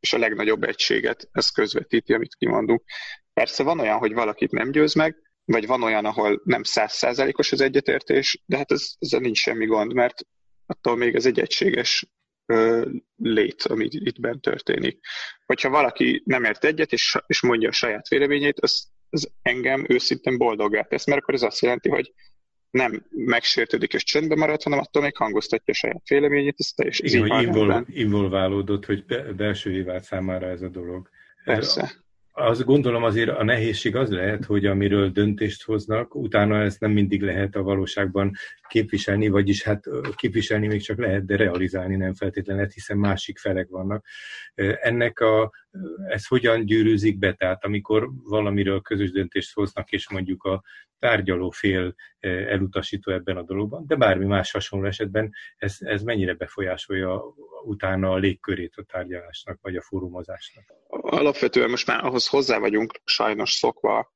és 0.01 0.13
a 0.13 0.19
legnagyobb 0.19 0.63
egységet 0.63 1.29
ez 1.33 1.49
közvetíti, 1.49 2.13
amit 2.13 2.35
kimondunk. 2.35 2.83
Persze 3.33 3.63
van 3.63 3.81
olyan, 3.81 3.99
hogy 3.99 4.13
valakit 4.13 4.51
nem 4.51 4.71
győz 4.71 4.95
meg, 4.95 5.17
vagy 5.45 5.67
van 5.67 5.83
olyan, 5.83 6.05
ahol 6.05 6.41
nem 6.45 6.63
százszázalékos 6.63 7.53
az 7.53 7.61
egyetértés, 7.61 8.43
de 8.47 8.57
hát 8.57 8.73
ez, 8.73 8.89
ezzel 8.99 9.21
nincs 9.21 9.39
semmi 9.39 9.67
gond, 9.67 9.93
mert 9.93 10.27
attól 10.67 10.97
még 10.97 11.15
ez 11.15 11.27
egy 11.27 11.41
egységes 11.41 12.07
lét, 13.17 13.63
ami 13.63 13.87
itt 13.91 14.21
bent 14.21 14.41
történik. 14.41 14.99
Hogyha 15.47 15.71
valaki 15.71 16.23
nem 16.25 16.45
ért 16.45 16.65
egyet, 16.65 16.93
és, 16.93 17.17
és 17.27 17.43
mondja 17.43 17.69
a 17.69 17.73
saját 17.73 18.09
véleményét, 18.09 18.61
az, 18.61 18.89
az 19.11 19.31
engem 19.43 19.85
őszintén 19.89 20.39
boldoggá 20.39 20.83
tesz, 20.83 21.07
mert 21.07 21.21
akkor 21.21 21.35
ez 21.35 21.43
azt 21.43 21.63
jelenti, 21.63 21.89
hogy 21.89 22.13
nem 22.71 23.07
megsértődik 23.11 23.93
és 23.95 24.05
csöndben 24.05 24.39
marad, 24.39 24.63
hanem 24.63 24.79
attól 24.79 25.03
még 25.03 25.17
hangoztatja 25.17 25.73
a 25.73 25.77
saját 25.77 26.09
véleményét, 26.09 26.55
ez 26.59 26.67
teljesen 26.67 27.07
Igen, 27.07 27.29
hogy 27.29 27.43
invol, 27.43 27.87
involválódott, 27.89 28.85
hogy 28.85 29.05
belső 29.37 29.85
vált 29.85 30.05
számára 30.05 30.47
ez 30.47 30.63
a 30.63 30.69
dolog. 30.69 31.09
Persze 31.45 32.06
azt 32.39 32.65
gondolom 32.65 33.03
azért 33.03 33.29
a 33.29 33.45
nehézség 33.45 33.97
az 33.97 34.11
lehet, 34.11 34.45
hogy 34.45 34.67
amiről 34.67 35.11
döntést 35.11 35.65
hoznak, 35.65 36.15
utána 36.15 36.63
ezt 36.63 36.81
nem 36.81 36.91
mindig 36.91 37.23
lehet 37.23 37.55
a 37.55 37.63
valóságban 37.63 38.33
képviselni, 38.69 39.29
vagyis 39.29 39.63
hát 39.63 39.85
képviselni 40.17 40.67
még 40.67 40.83
csak 40.83 40.99
lehet, 40.99 41.25
de 41.25 41.37
realizálni 41.37 41.97
nem 41.97 42.15
feltétlenül 42.15 42.61
lehet, 42.61 42.75
hiszen 42.75 42.99
másik 42.99 43.39
felek 43.39 43.69
vannak. 43.69 44.07
Ennek 44.81 45.21
a 45.21 45.53
ez 46.09 46.27
hogyan 46.27 46.65
gyűrűzik 46.65 47.19
be? 47.19 47.33
Tehát 47.33 47.65
amikor 47.65 48.11
valamiről 48.23 48.81
közös 48.81 49.11
döntést 49.11 49.55
hoznak, 49.55 49.91
és 49.91 50.11
mondjuk 50.11 50.45
a 50.45 50.63
tárgyaló 50.99 51.51
fél 51.51 51.95
elutasító 52.21 53.13
ebben 53.13 53.37
a 53.37 53.43
dologban, 53.43 53.87
de 53.87 53.95
bármi 53.95 54.25
más 54.25 54.51
hasonló 54.51 54.87
esetben 54.87 55.33
ez, 55.57 55.77
ez 55.79 56.03
mennyire 56.03 56.35
befolyásolja 56.35 57.23
utána 57.65 58.11
a 58.11 58.17
légkörét 58.17 58.75
a 58.77 58.83
tárgyalásnak, 58.83 59.59
vagy 59.63 59.77
a 59.77 59.83
fórumozásnak? 59.83 60.65
Alapvetően 60.89 61.71
most 61.71 61.87
már 61.87 62.05
ahhoz 62.05 62.29
hozzá 62.29 62.59
vagyunk 62.59 63.01
sajnos 63.05 63.51
szokva, 63.51 64.15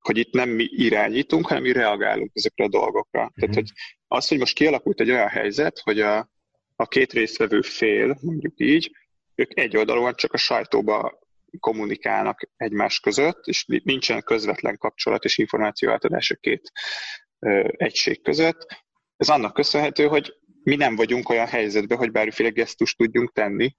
hogy 0.00 0.18
itt 0.18 0.32
nem 0.32 0.48
mi 0.48 0.64
irányítunk, 0.70 1.46
hanem 1.46 1.62
mi 1.62 1.72
reagálunk 1.72 2.30
ezekre 2.34 2.64
a 2.64 2.68
dolgokra. 2.68 3.20
Uh-huh. 3.20 3.34
Tehát, 3.34 3.54
hogy 3.54 3.70
az, 4.06 4.28
hogy 4.28 4.38
most 4.38 4.54
kialakult 4.54 5.00
egy 5.00 5.10
olyan 5.10 5.28
helyzet, 5.28 5.78
hogy 5.78 6.00
a, 6.00 6.30
a 6.76 6.86
két 6.86 7.12
résztvevő 7.12 7.60
fél, 7.60 8.18
mondjuk 8.20 8.54
így, 8.56 8.90
ők 9.40 9.58
egy 9.58 9.76
oldalon 9.76 10.14
csak 10.14 10.32
a 10.32 10.36
sajtóba 10.36 11.18
kommunikálnak 11.58 12.40
egymás 12.56 13.00
között, 13.00 13.46
és 13.46 13.64
nincsen 13.84 14.22
közvetlen 14.22 14.78
kapcsolat 14.78 15.24
és 15.24 15.38
információátadás 15.38 16.30
a 16.30 16.34
két 16.34 16.72
ö, 17.38 17.68
egység 17.76 18.22
között. 18.22 18.66
Ez 19.16 19.28
annak 19.28 19.54
köszönhető, 19.54 20.06
hogy 20.06 20.34
mi 20.62 20.76
nem 20.76 20.96
vagyunk 20.96 21.28
olyan 21.28 21.46
helyzetben, 21.46 21.98
hogy 21.98 22.10
bármiféle 22.10 22.48
gesztust 22.48 22.96
tudjunk 22.96 23.32
tenni, 23.32 23.76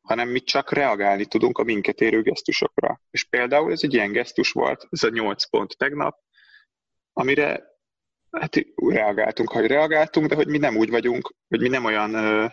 hanem 0.00 0.28
mi 0.28 0.40
csak 0.40 0.72
reagálni 0.72 1.26
tudunk 1.26 1.58
a 1.58 1.62
minket 1.62 2.00
érő 2.00 2.22
gesztusokra. 2.22 3.00
És 3.10 3.24
például 3.24 3.72
ez 3.72 3.80
egy 3.82 3.94
ilyen 3.94 4.12
gesztus 4.12 4.50
volt, 4.50 4.86
ez 4.90 5.02
a 5.02 5.08
nyolc 5.08 5.44
pont 5.44 5.76
tegnap, 5.76 6.18
amire 7.12 7.64
hát 8.30 8.56
reagáltunk, 8.76 9.50
hogy 9.50 9.66
reagáltunk, 9.66 10.26
de 10.26 10.34
hogy 10.34 10.48
mi 10.48 10.58
nem 10.58 10.76
úgy 10.76 10.90
vagyunk, 10.90 11.34
hogy 11.48 11.60
mi 11.60 11.68
nem 11.68 11.84
olyan 11.84 12.14
ö, 12.14 12.46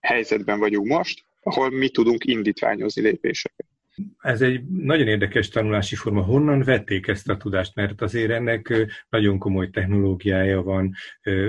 helyzetben 0.00 0.58
vagyunk 0.58 0.86
most, 0.86 1.28
ahol 1.40 1.70
mi 1.70 1.88
tudunk 1.88 2.24
indítványozni 2.24 3.02
lépéseket. 3.02 3.66
Ez 4.18 4.42
egy 4.42 4.64
nagyon 4.68 5.06
érdekes 5.06 5.48
tanulási 5.48 5.94
forma. 5.94 6.22
Honnan 6.22 6.62
vették 6.62 7.06
ezt 7.06 7.28
a 7.28 7.36
tudást? 7.36 7.74
Mert 7.74 8.02
azért 8.02 8.30
ennek 8.30 8.74
nagyon 9.08 9.38
komoly 9.38 9.70
technológiája 9.70 10.62
van, 10.62 10.92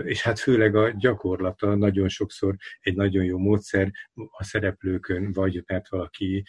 és 0.03 0.21
hát 0.21 0.39
főleg 0.39 0.75
a 0.75 0.93
gyakorlata 0.97 1.75
nagyon 1.75 2.09
sokszor 2.09 2.55
egy 2.79 2.95
nagyon 2.95 3.23
jó 3.23 3.37
módszer 3.37 3.91
a 4.13 4.43
szereplőkön, 4.43 5.31
vagy 5.31 5.63
mert 5.65 5.89
valaki 5.89 6.43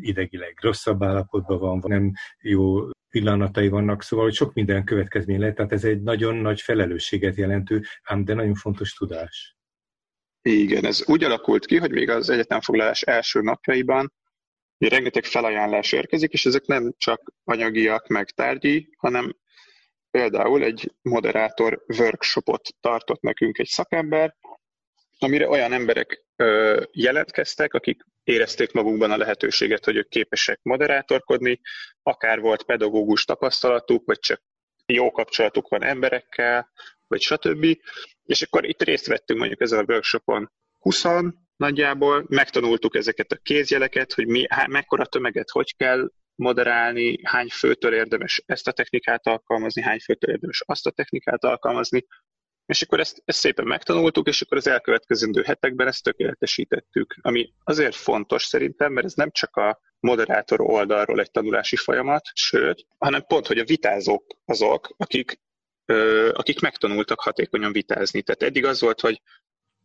idegileg 0.00 0.58
rosszabb 0.60 1.02
állapotban 1.02 1.58
van, 1.58 1.82
nem 1.86 2.12
jó 2.40 2.90
pillanatai 3.08 3.68
vannak, 3.68 4.02
szóval 4.02 4.24
hogy 4.24 4.34
sok 4.34 4.54
minden 4.54 4.84
következmény 4.84 5.38
lehet, 5.38 5.54
tehát 5.54 5.72
ez 5.72 5.84
egy 5.84 6.02
nagyon 6.02 6.36
nagy 6.36 6.60
felelősséget 6.60 7.36
jelentő, 7.36 7.82
ám 8.02 8.24
de 8.24 8.34
nagyon 8.34 8.54
fontos 8.54 8.92
tudás. 8.92 9.57
Igen, 10.42 10.84
ez 10.84 11.02
úgy 11.06 11.24
alakult 11.24 11.66
ki, 11.66 11.76
hogy 11.76 11.90
még 11.90 12.10
az 12.10 12.30
egyetemfoglalás 12.30 13.02
első 13.02 13.40
napjaiban 13.40 14.12
rengeteg 14.78 15.24
felajánlás 15.24 15.92
érkezik, 15.92 16.32
és 16.32 16.46
ezek 16.46 16.66
nem 16.66 16.94
csak 16.96 17.32
anyagiak, 17.44 18.06
meg 18.06 18.30
tárgyi, 18.30 18.94
hanem 18.96 19.36
például 20.10 20.62
egy 20.62 20.94
moderátor 21.02 21.84
workshopot 21.98 22.68
tartott 22.80 23.20
nekünk 23.20 23.58
egy 23.58 23.66
szakember, 23.66 24.36
amire 25.18 25.48
olyan 25.48 25.72
emberek 25.72 26.24
ö, 26.36 26.82
jelentkeztek, 26.92 27.74
akik 27.74 28.02
érezték 28.24 28.72
magukban 28.72 29.10
a 29.10 29.16
lehetőséget, 29.16 29.84
hogy 29.84 29.96
ők 29.96 30.08
képesek 30.08 30.60
moderátorkodni, 30.62 31.60
akár 32.02 32.40
volt 32.40 32.62
pedagógus 32.62 33.24
tapasztalatuk, 33.24 34.06
vagy 34.06 34.18
csak 34.18 34.42
jó 34.86 35.10
kapcsolatuk 35.10 35.68
van 35.68 35.82
emberekkel, 35.82 36.72
vagy 37.06 37.20
stb. 37.20 37.66
És 38.28 38.42
akkor 38.42 38.68
itt 38.68 38.82
részt 38.82 39.06
vettünk 39.06 39.38
mondjuk 39.38 39.60
ezen 39.60 39.78
a 39.78 39.84
workshopon 39.92 40.50
20 40.78 41.04
nagyjából, 41.56 42.24
megtanultuk 42.28 42.96
ezeket 42.96 43.32
a 43.32 43.36
kézjeleket, 43.42 44.12
hogy 44.12 44.26
mi, 44.26 44.46
há, 44.48 44.66
mekkora 44.66 45.06
tömeget 45.06 45.50
hogy 45.50 45.76
kell 45.76 46.10
moderálni, 46.34 47.18
hány 47.22 47.48
főtől 47.48 47.94
érdemes 47.94 48.42
ezt 48.46 48.68
a 48.68 48.72
technikát 48.72 49.26
alkalmazni, 49.26 49.82
hány 49.82 49.98
főtől 49.98 50.30
érdemes 50.30 50.62
azt 50.66 50.86
a 50.86 50.90
technikát 50.90 51.44
alkalmazni, 51.44 52.06
és 52.66 52.82
akkor 52.82 53.00
ezt, 53.00 53.22
ezt 53.24 53.38
szépen 53.38 53.66
megtanultuk, 53.66 54.28
és 54.28 54.40
akkor 54.40 54.56
az 54.56 54.66
elkövetkezendő 54.66 55.42
hetekben 55.42 55.86
ezt 55.86 56.02
tökéletesítettük. 56.02 57.16
Ami 57.20 57.52
azért 57.64 57.94
fontos 57.94 58.42
szerintem, 58.44 58.92
mert 58.92 59.06
ez 59.06 59.14
nem 59.14 59.30
csak 59.30 59.56
a 59.56 59.80
moderátor 60.00 60.60
oldalról 60.60 61.20
egy 61.20 61.30
tanulási 61.30 61.76
folyamat, 61.76 62.22
sőt, 62.32 62.86
hanem 62.98 63.24
pont, 63.26 63.46
hogy 63.46 63.58
a 63.58 63.64
vitázók 63.64 64.24
azok, 64.44 64.94
akik, 64.96 65.40
akik 66.32 66.60
megtanultak 66.60 67.20
hatékonyan 67.20 67.72
vitázni. 67.72 68.22
Tehát 68.22 68.42
eddig 68.42 68.64
az 68.64 68.80
volt, 68.80 69.00
hogy 69.00 69.22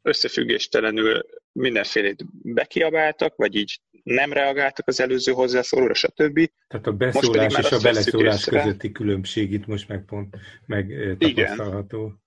összefüggéstelenül 0.01 1.25
mindenfélét 1.51 2.25
bekiabáltak, 2.41 3.35
vagy 3.35 3.55
így 3.55 3.81
nem 4.03 4.33
reagáltak 4.33 4.87
az 4.87 4.99
előző 4.99 5.31
hozzászólóra, 5.31 5.93
stb. 5.93 6.49
Tehát 6.67 6.87
a 6.87 6.91
beszólás 6.91 7.57
és 7.57 7.71
a 7.71 7.79
beleszólás 7.79 8.43
közötti 8.43 8.91
különbség 8.91 9.51
itt 9.51 9.65
most 9.65 9.87
meg 9.87 10.05
pont 10.05 10.35
meg 10.65 11.15
tapasztalható. 11.19 12.05
Igen. 12.05 12.21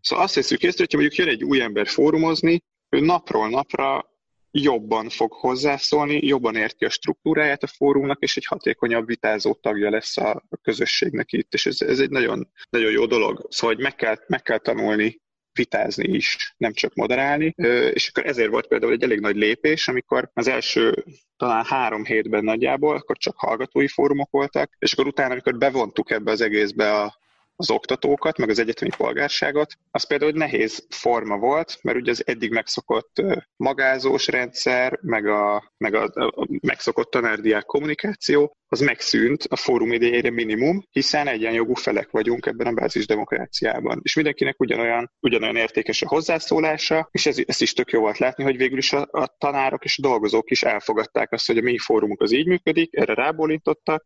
Szóval 0.00 0.24
azt 0.24 0.34
hiszük 0.34 0.62
észre, 0.62 0.78
hogyha 0.78 0.98
mondjuk 0.98 1.18
jön 1.18 1.28
egy 1.28 1.44
új 1.44 1.60
ember 1.60 1.86
fórumozni, 1.86 2.62
ő 2.88 3.00
napról 3.00 3.48
napra 3.48 4.12
jobban 4.56 5.08
fog 5.08 5.32
hozzászólni, 5.32 6.26
jobban 6.26 6.56
érti 6.56 6.84
a 6.84 6.90
struktúráját 6.90 7.62
a 7.62 7.66
fórumnak, 7.66 8.22
és 8.22 8.36
egy 8.36 8.46
hatékonyabb 8.46 9.06
vitázó 9.06 9.54
tagja 9.54 9.90
lesz 9.90 10.16
a 10.16 10.42
közösségnek 10.62 11.32
itt, 11.32 11.54
és 11.54 11.66
ez, 11.66 11.80
ez 11.80 12.00
egy 12.00 12.10
nagyon, 12.10 12.50
nagyon 12.70 12.90
jó 12.90 13.06
dolog. 13.06 13.46
Szóval 13.48 13.74
hogy 13.74 13.84
meg 13.84 13.94
kell, 13.94 14.16
meg 14.26 14.42
kell 14.42 14.58
tanulni 14.58 15.22
vitázni 15.52 16.08
is, 16.08 16.54
nem 16.56 16.72
csak 16.72 16.94
moderálni. 16.94 17.54
És 17.92 18.08
akkor 18.08 18.26
ezért 18.26 18.50
volt 18.50 18.66
például 18.66 18.92
egy 18.92 19.02
elég 19.02 19.20
nagy 19.20 19.36
lépés, 19.36 19.88
amikor 19.88 20.30
az 20.32 20.48
első 20.48 21.04
talán 21.36 21.64
három 21.64 22.04
hétben 22.04 22.44
nagyjából, 22.44 22.96
akkor 22.96 23.16
csak 23.16 23.36
hallgatói 23.36 23.88
fórumok 23.88 24.30
voltak, 24.30 24.72
és 24.78 24.92
akkor 24.92 25.06
utána, 25.06 25.32
amikor 25.32 25.58
bevontuk 25.58 26.10
ebbe 26.10 26.30
az 26.30 26.40
egészbe 26.40 27.00
a 27.00 27.22
az 27.56 27.70
oktatókat, 27.70 28.38
meg 28.38 28.48
az 28.48 28.58
egyetemi 28.58 28.90
polgárságot, 28.96 29.72
az 29.90 30.06
például 30.06 30.30
egy 30.30 30.36
nehéz 30.36 30.86
forma 30.88 31.38
volt, 31.38 31.78
mert 31.82 31.98
ugye 31.98 32.10
az 32.10 32.26
eddig 32.26 32.50
megszokott 32.50 33.22
magázós 33.56 34.26
rendszer, 34.26 34.98
meg 35.02 35.26
a, 35.26 35.72
meg 35.76 35.94
a, 35.94 36.04
a 36.14 36.46
megszokott 36.60 37.10
tanárdiák 37.10 37.64
kommunikáció, 37.64 38.56
az 38.68 38.80
megszűnt 38.80 39.42
a 39.42 39.56
fórum 39.56 39.92
idejére 39.92 40.30
minimum, 40.30 40.84
hiszen 40.90 41.26
egyenjogú 41.26 41.74
felek 41.74 42.10
vagyunk 42.10 42.46
ebben 42.46 42.66
a 42.66 42.72
bázis 42.72 43.06
demokráciában. 43.06 44.00
És 44.02 44.14
mindenkinek 44.14 44.60
ugyanolyan, 44.60 45.10
ugyanolyan 45.20 45.56
értékes 45.56 46.02
a 46.02 46.08
hozzászólása, 46.08 47.08
és 47.10 47.26
ez, 47.26 47.38
ez 47.46 47.60
is 47.60 47.72
tök 47.72 47.90
jó 47.90 48.00
volt 48.00 48.18
látni, 48.18 48.44
hogy 48.44 48.56
végül 48.56 48.78
is 48.78 48.92
a, 48.92 49.08
a 49.10 49.34
tanárok 49.38 49.84
és 49.84 49.98
a 49.98 50.02
dolgozók 50.02 50.50
is 50.50 50.62
elfogadták 50.62 51.32
azt, 51.32 51.46
hogy 51.46 51.58
a 51.58 51.62
mi 51.62 51.78
fórumunk 51.78 52.20
az 52.20 52.32
így 52.32 52.46
működik, 52.46 52.96
erre 52.96 53.14
rábólintottak, 53.14 54.04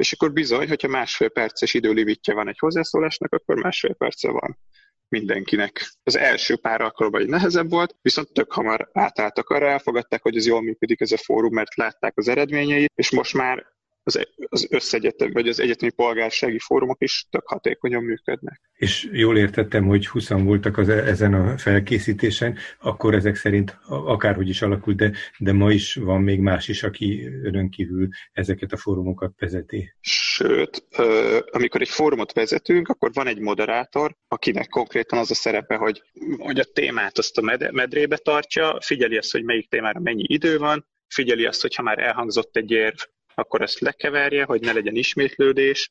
és 0.00 0.12
akkor 0.12 0.32
bizony, 0.32 0.68
hogyha 0.68 0.88
másfél 0.88 1.28
perces 1.28 1.74
időlimitje 1.74 2.34
van 2.34 2.48
egy 2.48 2.58
hozzászólásnak, 2.58 3.32
akkor 3.32 3.56
másfél 3.56 3.94
perce 3.94 4.30
van 4.30 4.58
mindenkinek. 5.08 5.90
Az 6.02 6.16
első 6.16 6.56
pár 6.56 6.80
alkalommal 6.80 7.22
nehezebb 7.22 7.70
volt, 7.70 7.96
viszont 8.02 8.32
tök 8.32 8.52
hamar 8.52 8.90
átálltak 8.92 9.48
arra, 9.48 9.68
elfogadták, 9.68 10.22
hogy 10.22 10.36
ez 10.36 10.46
jól 10.46 10.62
működik 10.62 11.00
ez 11.00 11.12
a 11.12 11.16
fórum, 11.16 11.54
mert 11.54 11.76
látták 11.76 12.12
az 12.16 12.28
eredményeit, 12.28 12.92
és 12.94 13.10
most 13.10 13.34
már 13.34 13.66
az, 14.14 14.26
az 14.48 14.66
összegyetem, 14.70 15.32
vagy 15.32 15.48
az 15.48 15.60
egyetemi 15.60 15.90
polgársági 15.90 16.58
fórumok 16.58 17.02
is 17.02 17.26
tök 17.30 17.48
hatékonyan 17.48 18.02
működnek. 18.02 18.60
És 18.72 19.08
jól 19.12 19.38
értettem, 19.38 19.84
hogy 19.84 20.06
20 20.06 20.28
voltak 20.28 20.78
az, 20.78 20.88
e- 20.88 21.04
ezen 21.04 21.34
a 21.34 21.58
felkészítésen, 21.58 22.58
akkor 22.80 23.14
ezek 23.14 23.34
szerint 23.34 23.78
akárhogy 23.88 24.48
is 24.48 24.62
alakult, 24.62 24.96
de, 24.96 25.12
de 25.38 25.52
ma 25.52 25.72
is 25.72 25.94
van 25.94 26.22
még 26.22 26.40
más 26.40 26.68
is, 26.68 26.82
aki 26.82 27.26
önön 27.42 27.70
kívül 27.70 28.08
ezeket 28.32 28.72
a 28.72 28.76
fórumokat 28.76 29.32
vezeti. 29.38 29.94
Sőt, 30.00 30.86
amikor 31.50 31.80
egy 31.80 31.88
fórumot 31.88 32.32
vezetünk, 32.32 32.88
akkor 32.88 33.10
van 33.12 33.26
egy 33.26 33.38
moderátor, 33.38 34.16
akinek 34.28 34.68
konkrétan 34.68 35.18
az 35.18 35.30
a 35.30 35.34
szerepe, 35.34 35.74
hogy, 35.74 36.02
hogy 36.38 36.58
a 36.58 36.64
témát 36.64 37.18
azt 37.18 37.38
a 37.38 37.58
medrébe 37.72 38.16
tartja, 38.16 38.78
figyeli 38.80 39.16
azt, 39.16 39.32
hogy 39.32 39.44
melyik 39.44 39.68
témára 39.68 40.00
mennyi 40.00 40.24
idő 40.26 40.58
van, 40.58 40.86
figyeli 41.06 41.44
azt, 41.44 41.60
hogy 41.60 41.74
ha 41.74 41.82
már 41.82 41.98
elhangzott 41.98 42.56
egy 42.56 42.70
érv, 42.70 42.96
akkor 43.40 43.62
ezt 43.62 43.78
lekeverje, 43.78 44.44
hogy 44.44 44.60
ne 44.60 44.72
legyen 44.72 44.96
ismétlődés, 44.96 45.90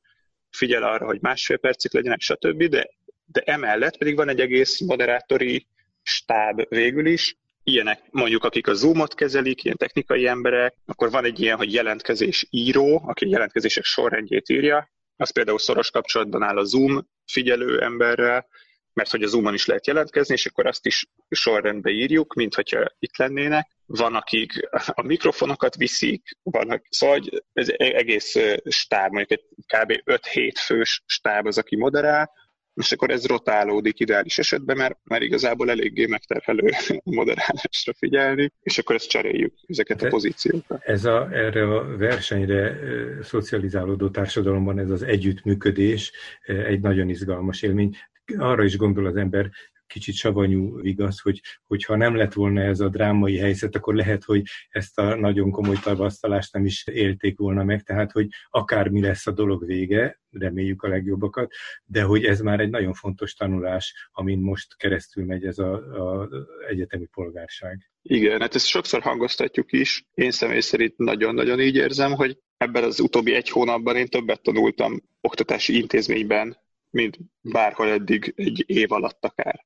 figyel 0.49 0.83
arra, 0.83 1.05
hogy 1.05 1.21
másfél 1.21 1.57
percig 1.57 1.93
legyenek, 1.93 2.19
stb., 2.19 2.63
de, 2.63 2.89
de 3.25 3.41
emellett 3.41 3.97
pedig 3.97 4.15
van 4.15 4.29
egy 4.29 4.39
egész 4.39 4.79
moderátori 4.79 5.67
stáb 6.01 6.67
végül 6.69 7.05
is, 7.05 7.35
ilyenek 7.63 7.99
mondjuk, 8.11 8.43
akik 8.43 8.67
a 8.67 8.73
Zoom-ot 8.73 9.13
kezelik, 9.13 9.63
ilyen 9.63 9.77
technikai 9.77 10.27
emberek, 10.27 10.75
akkor 10.85 11.11
van 11.11 11.25
egy 11.25 11.39
ilyen, 11.39 11.57
hogy 11.57 11.73
jelentkezés 11.73 12.47
író, 12.49 13.01
aki 13.05 13.29
jelentkezések 13.29 13.83
sorrendjét 13.83 14.49
írja, 14.49 14.89
az 15.15 15.31
például 15.31 15.59
szoros 15.59 15.91
kapcsolatban 15.91 16.43
áll 16.43 16.57
a 16.57 16.63
Zoom 16.63 17.07
figyelő 17.25 17.81
emberrel, 17.81 18.47
mert 18.93 19.11
hogy 19.11 19.23
a 19.23 19.27
Zoom-on 19.27 19.53
is 19.53 19.65
lehet 19.65 19.87
jelentkezni, 19.87 20.33
és 20.33 20.45
akkor 20.45 20.65
azt 20.65 20.85
is 20.85 21.05
sorrendbe 21.29 21.89
írjuk, 21.89 22.33
mint 22.33 22.55
hogyha 22.55 22.85
itt 22.99 23.17
lennének. 23.17 23.67
Van, 23.85 24.15
akik 24.15 24.69
a 24.71 25.01
mikrofonokat 25.01 25.75
viszik, 25.75 26.37
vannak, 26.43 26.85
szóval 26.89 27.21
ez 27.53 27.67
egész 27.77 28.35
stáb, 28.65 29.11
mondjuk 29.11 29.39
egy 29.39 29.45
kb. 29.65 30.01
5-7 30.05 30.51
fős 30.65 31.03
stáb 31.05 31.45
az, 31.45 31.57
aki 31.57 31.75
moderál, 31.75 32.31
és 32.79 32.91
akkor 32.91 33.09
ez 33.09 33.25
rotálódik 33.25 33.99
ideális 33.99 34.37
esetben, 34.37 34.77
mert 34.77 34.97
már 35.03 35.21
igazából 35.21 35.69
eléggé 35.69 36.05
megterhelő 36.05 36.69
a 36.87 36.99
moderálásra 37.19 37.93
figyelni, 37.97 38.51
és 38.61 38.77
akkor 38.77 38.95
ezt 38.95 39.09
cseréljük, 39.09 39.53
ezeket 39.67 40.01
a 40.01 40.07
pozíciókat. 40.07 40.81
Ez 40.83 41.05
a, 41.05 41.29
erre 41.31 41.75
a 41.75 41.97
versenyre 41.97 42.77
szocializálódó 43.23 44.09
társadalomban 44.09 44.79
ez 44.79 44.89
az 44.89 45.03
együttműködés 45.03 46.11
egy 46.45 46.79
nagyon 46.79 47.09
izgalmas 47.09 47.61
élmény. 47.61 47.95
Arra 48.37 48.63
is 48.63 48.77
gondol 48.77 49.05
az 49.05 49.15
ember, 49.15 49.49
kicsit 49.89 50.15
savanyú 50.15 50.79
igaz, 50.79 51.19
hogy 51.19 51.41
hogyha 51.67 51.95
nem 51.95 52.15
lett 52.15 52.33
volna 52.33 52.61
ez 52.61 52.79
a 52.79 52.89
drámai 52.89 53.37
helyzet, 53.37 53.75
akkor 53.75 53.95
lehet, 53.95 54.23
hogy 54.23 54.43
ezt 54.69 54.99
a 54.99 55.15
nagyon 55.15 55.51
komoly 55.51 55.75
tavasztalást 55.83 56.53
nem 56.53 56.65
is 56.65 56.87
élték 56.87 57.37
volna 57.37 57.63
meg, 57.63 57.83
tehát 57.83 58.11
hogy 58.11 58.27
akármi 58.49 59.01
lesz 59.01 59.27
a 59.27 59.31
dolog 59.31 59.65
vége, 59.65 60.19
reméljük 60.31 60.83
a 60.83 60.87
legjobbakat, 60.87 61.53
de 61.85 62.01
hogy 62.01 62.25
ez 62.25 62.39
már 62.39 62.59
egy 62.59 62.69
nagyon 62.69 62.93
fontos 62.93 63.33
tanulás, 63.33 64.09
amin 64.11 64.39
most 64.39 64.77
keresztül 64.77 65.25
megy 65.25 65.45
ez 65.45 65.57
az 65.57 66.29
egyetemi 66.67 67.05
polgárság. 67.05 67.91
Igen, 68.01 68.41
hát 68.41 68.55
ezt 68.55 68.65
sokszor 68.65 69.01
hangoztatjuk 69.01 69.71
is. 69.71 70.05
Én 70.13 70.31
személy 70.31 70.59
szerint 70.59 70.97
nagyon-nagyon 70.97 71.59
így 71.59 71.75
érzem, 71.75 72.11
hogy 72.11 72.37
ebben 72.57 72.83
az 72.83 72.99
utóbbi 72.99 73.33
egy 73.33 73.49
hónapban 73.49 73.95
én 73.95 74.07
többet 74.07 74.41
tanultam 74.41 75.01
oktatási 75.21 75.77
intézményben, 75.77 76.57
mint 76.89 77.17
bárhol 77.41 77.87
eddig 77.87 78.33
egy 78.35 78.63
év 78.67 78.91
alatt 78.91 79.25
akár. 79.25 79.65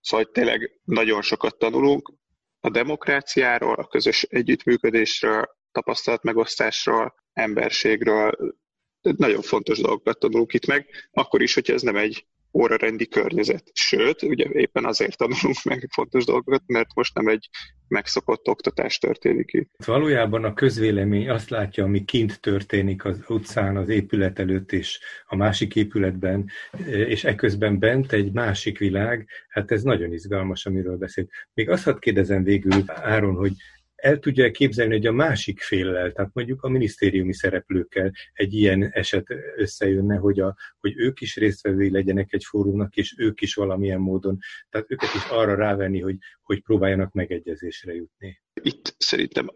Szóval 0.00 0.30
tényleg 0.30 0.80
nagyon 0.84 1.22
sokat 1.22 1.58
tanulunk 1.58 2.12
a 2.60 2.70
demokráciáról, 2.70 3.74
a 3.74 3.86
közös 3.86 4.22
együttműködésről, 4.22 5.56
tapasztalatmegosztásról, 5.72 7.14
emberségről. 7.32 8.54
Nagyon 9.00 9.42
fontos 9.42 9.78
dolgokat 9.78 10.18
tanulunk 10.18 10.52
itt 10.52 10.66
meg, 10.66 10.88
akkor 11.10 11.42
is, 11.42 11.54
hogy 11.54 11.70
ez 11.70 11.82
nem 11.82 11.96
egy 11.96 12.26
órarendi 12.52 13.08
környezet. 13.08 13.70
Sőt, 13.72 14.22
ugye 14.22 14.46
éppen 14.52 14.84
azért 14.84 15.16
tanulunk 15.16 15.62
meg 15.64 15.88
fontos 15.92 16.24
dolgokat, 16.24 16.62
mert 16.66 16.94
most 16.94 17.14
nem 17.14 17.28
egy 17.28 17.48
megszokott 17.88 18.48
oktatás 18.48 18.98
történik 18.98 19.52
itt. 19.52 19.70
Valójában 19.86 20.44
a 20.44 20.54
közvélemény 20.54 21.30
azt 21.30 21.50
látja, 21.50 21.84
ami 21.84 22.04
kint 22.04 22.40
történik 22.40 23.04
az 23.04 23.20
utcán, 23.28 23.76
az 23.76 23.88
épület 23.88 24.38
előtt 24.38 24.72
és 24.72 25.00
a 25.26 25.36
másik 25.36 25.76
épületben, 25.76 26.50
és 26.86 27.24
eközben 27.24 27.78
bent 27.78 28.12
egy 28.12 28.32
másik 28.32 28.78
világ, 28.78 29.28
hát 29.48 29.70
ez 29.70 29.82
nagyon 29.82 30.12
izgalmas, 30.12 30.66
amiről 30.66 30.96
beszélt. 30.96 31.30
Még 31.54 31.68
azt 31.68 31.84
hadd 31.84 31.98
kérdezem 31.98 32.42
végül, 32.42 32.82
Áron, 32.86 33.34
hogy 33.34 33.52
el 34.00 34.18
tudja 34.18 34.50
képzelni, 34.50 34.92
hogy 34.92 35.06
a 35.06 35.12
másik 35.12 35.60
féllel, 35.60 36.12
tehát 36.12 36.30
mondjuk 36.34 36.62
a 36.62 36.68
minisztériumi 36.68 37.34
szereplőkkel 37.34 38.12
egy 38.32 38.54
ilyen 38.54 38.90
eset 38.92 39.26
összejönne, 39.56 40.16
hogy, 40.16 40.40
a, 40.40 40.56
hogy 40.80 40.92
ők 40.96 41.20
is 41.20 41.36
résztvevői 41.36 41.90
legyenek 41.90 42.32
egy 42.32 42.44
fórumnak, 42.44 42.96
és 42.96 43.14
ők 43.18 43.40
is 43.40 43.54
valamilyen 43.54 44.00
módon, 44.00 44.38
tehát 44.70 44.90
őket 44.90 45.14
is 45.14 45.24
arra 45.24 45.54
rávenni, 45.54 46.00
hogy, 46.00 46.16
hogy 46.42 46.62
próbáljanak 46.62 47.12
megegyezésre 47.12 47.94
jutni. 47.94 48.40
Itt 48.62 48.94
szerintem 48.98 49.50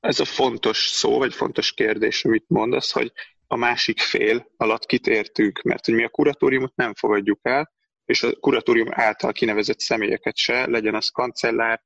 ez 0.00 0.20
a 0.20 0.24
fontos 0.24 0.88
szó, 0.88 1.18
vagy 1.18 1.34
fontos 1.34 1.72
kérdés, 1.72 2.24
amit 2.24 2.44
mondasz, 2.48 2.92
hogy 2.92 3.12
a 3.46 3.56
másik 3.56 4.00
fél 4.00 4.52
alatt 4.56 4.86
kitértünk, 4.86 5.62
mert 5.62 5.84
hogy 5.84 5.94
mi 5.94 6.04
a 6.04 6.08
kuratóriumot 6.08 6.76
nem 6.76 6.94
fogadjuk 6.94 7.38
el, 7.42 7.72
és 8.04 8.22
a 8.22 8.32
kuratórium 8.32 8.88
által 8.90 9.32
kinevezett 9.32 9.78
személyeket 9.78 10.36
se, 10.36 10.66
legyen 10.66 10.94
az 10.94 11.08
kancellár, 11.08 11.82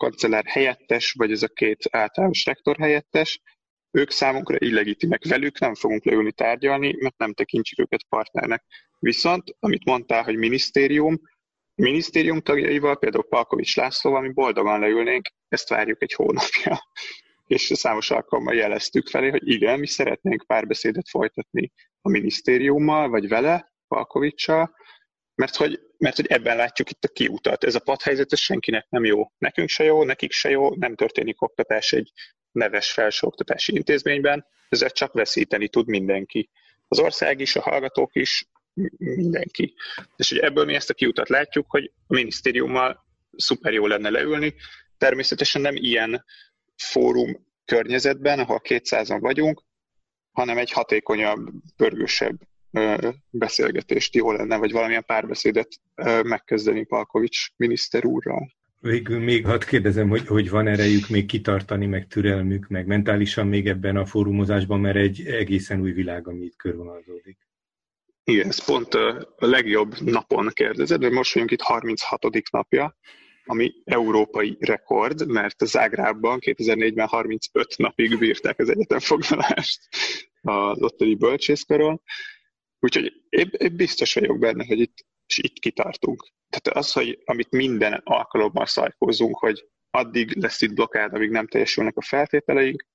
kancellár 0.00 0.44
helyettes, 0.46 1.12
vagy 1.18 1.30
ez 1.32 1.42
a 1.42 1.48
két 1.48 1.88
általános 1.90 2.44
rektor 2.44 2.76
helyettes, 2.76 3.40
ők 3.90 4.10
számunkra 4.10 4.56
illegitimek 4.58 5.24
velük, 5.24 5.58
nem 5.58 5.74
fogunk 5.74 6.04
leülni 6.04 6.32
tárgyalni, 6.32 6.96
mert 6.98 7.18
nem 7.18 7.32
tekintjük 7.32 7.78
őket 7.78 8.04
partnernek. 8.08 8.64
Viszont, 8.98 9.56
amit 9.58 9.84
mondtál, 9.84 10.22
hogy 10.22 10.36
minisztérium, 10.36 11.20
minisztérium 11.74 12.40
tagjaival, 12.40 12.98
például 12.98 13.28
Palkovics 13.28 13.76
Lászlóval, 13.76 14.20
mi 14.20 14.32
boldogan 14.32 14.80
leülnénk, 14.80 15.28
ezt 15.48 15.68
várjuk 15.68 16.02
egy 16.02 16.12
hónapja. 16.12 16.78
És 17.46 17.72
számos 17.74 18.10
alkalommal 18.10 18.54
jeleztük 18.54 19.08
felé, 19.08 19.28
hogy 19.28 19.48
igen, 19.48 19.78
mi 19.78 19.86
szeretnénk 19.86 20.44
párbeszédet 20.46 21.08
folytatni 21.08 21.72
a 22.00 22.08
minisztériummal, 22.08 23.08
vagy 23.08 23.28
vele, 23.28 23.72
Palkovicsal, 23.88 24.74
mert 25.34 25.56
hogy, 25.56 25.80
mert 26.00 26.16
hogy 26.16 26.26
ebben 26.26 26.56
látjuk 26.56 26.90
itt 26.90 27.04
a 27.04 27.08
kiutat. 27.08 27.64
Ez 27.64 27.74
a 27.74 27.80
padhelyzet 27.80 28.32
ez 28.32 28.38
senkinek 28.38 28.86
nem 28.88 29.04
jó. 29.04 29.32
Nekünk 29.38 29.68
se 29.68 29.84
jó, 29.84 30.04
nekik 30.04 30.32
se 30.32 30.50
jó, 30.50 30.74
nem 30.74 30.94
történik 30.94 31.42
oktatás 31.42 31.92
egy 31.92 32.12
neves 32.52 32.92
felsőoktatási 32.92 33.74
intézményben, 33.74 34.46
ezzel 34.68 34.90
csak 34.90 35.12
veszíteni 35.12 35.68
tud 35.68 35.86
mindenki. 35.86 36.50
Az 36.88 36.98
ország 36.98 37.40
is, 37.40 37.56
a 37.56 37.60
hallgatók 37.60 38.14
is, 38.14 38.48
mindenki. 38.98 39.74
És 40.16 40.28
hogy 40.28 40.38
ebből 40.38 40.64
mi 40.64 40.74
ezt 40.74 40.90
a 40.90 40.94
kiutat 40.94 41.28
látjuk, 41.28 41.70
hogy 41.70 41.92
a 42.06 42.14
minisztériummal 42.14 43.06
szuper 43.36 43.72
jó 43.72 43.86
lenne 43.86 44.10
leülni. 44.10 44.54
Természetesen 44.98 45.60
nem 45.60 45.76
ilyen 45.76 46.24
fórum 46.76 47.46
környezetben, 47.64 48.38
ahol 48.38 48.60
200-an 48.64 49.18
vagyunk, 49.20 49.62
hanem 50.32 50.58
egy 50.58 50.70
hatékonyabb, 50.70 51.50
pörgősebb 51.76 52.38
beszélgetést 53.30 54.14
jó 54.14 54.32
lenne, 54.32 54.56
vagy 54.56 54.72
valamilyen 54.72 55.04
párbeszédet 55.04 55.68
megkezdeni 56.22 56.84
Palkovics 56.84 57.48
miniszter 57.56 58.04
úrral. 58.04 58.58
Végül 58.80 59.18
még 59.18 59.46
hadd 59.46 59.64
kérdezem, 59.66 60.08
hogy, 60.08 60.26
hogy 60.26 60.50
van 60.50 60.66
erejük 60.66 61.08
még 61.08 61.26
kitartani, 61.26 61.86
meg 61.86 62.06
türelmük, 62.06 62.68
meg 62.68 62.86
mentálisan 62.86 63.46
még 63.46 63.66
ebben 63.66 63.96
a 63.96 64.06
fórumozásban, 64.06 64.80
mert 64.80 64.96
egy 64.96 65.26
egészen 65.26 65.80
új 65.80 65.92
világ, 65.92 66.28
ami 66.28 66.44
itt 66.44 66.56
körvonalzódik. 66.56 67.38
Igen, 68.24 68.46
ez 68.46 68.64
pont 68.64 68.94
a 68.94 69.28
legjobb 69.36 69.94
napon 70.00 70.48
kérdezed, 70.52 71.00
mert 71.00 71.12
most 71.12 71.32
vagyunk 71.32 71.50
itt 71.50 71.60
36. 71.60 72.26
napja, 72.50 72.96
ami 73.44 73.72
európai 73.84 74.56
rekord, 74.60 75.26
mert 75.26 75.66
Zágrában 75.66 76.38
2004-ben 76.40 77.06
35 77.06 77.74
napig 77.76 78.18
bírták 78.18 78.58
az 78.58 78.68
egyetemfoglalást 78.68 79.80
az 80.40 80.82
ottani 80.82 81.14
bölcsészkaron, 81.14 82.02
Úgyhogy 82.80 83.12
én, 83.28 83.50
én 83.58 83.76
biztos 83.76 84.14
vagyok 84.14 84.38
benne, 84.38 84.66
hogy 84.66 84.80
itt, 84.80 85.06
és 85.26 85.38
itt 85.38 85.58
kitartunk. 85.58 86.28
Tehát 86.48 86.78
az, 86.78 86.92
hogy 86.92 87.18
amit 87.24 87.50
minden 87.50 88.00
alkalommal 88.04 88.66
szajkózunk, 88.66 89.38
hogy 89.38 89.68
addig 89.90 90.36
lesz 90.36 90.60
itt 90.60 90.74
blokkád, 90.74 91.14
amíg 91.14 91.30
nem 91.30 91.46
teljesülnek 91.46 91.96
a 91.96 92.02
feltételeink, 92.02 92.88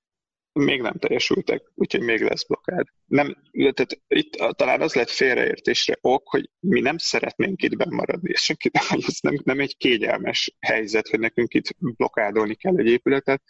még 0.52 0.80
nem 0.80 0.94
teljesültek, 0.98 1.62
úgyhogy 1.74 2.00
még 2.00 2.20
lesz 2.20 2.46
blokkád. 2.46 2.86
Nem, 3.06 3.36
tehát 3.52 4.00
itt 4.08 4.32
talán 4.32 4.80
az 4.80 4.94
lett 4.94 5.10
félreértésre 5.10 5.98
ok, 6.00 6.28
hogy 6.28 6.50
mi 6.60 6.80
nem 6.80 6.98
szeretnénk 6.98 7.62
itt 7.62 7.84
maradni, 7.84 8.30
és 8.30 8.54
ez 9.06 9.18
nem, 9.20 9.34
nem 9.44 9.60
egy 9.60 9.76
kényelmes 9.76 10.56
helyzet, 10.60 11.08
hogy 11.08 11.18
nekünk 11.18 11.54
itt 11.54 11.74
blokkádolni 11.78 12.54
kell 12.54 12.78
egy 12.78 12.86
épületet, 12.86 13.42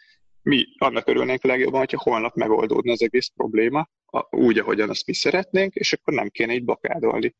mi 0.46 0.66
annak 0.78 1.08
örülnénk 1.08 1.42
legjobban, 1.42 1.78
hogyha 1.78 2.10
holnap 2.10 2.34
megoldódna 2.34 2.92
az 2.92 3.02
egész 3.02 3.30
probléma, 3.36 3.88
úgy, 4.30 4.58
ahogyan 4.58 4.88
azt 4.88 5.06
mi 5.06 5.14
szeretnénk, 5.14 5.74
és 5.74 5.92
akkor 5.92 6.14
nem 6.14 6.28
kéne 6.28 6.52
itt 6.52 6.64
bakádolni. 6.64 7.34